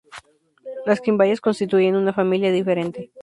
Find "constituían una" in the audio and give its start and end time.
1.41-2.11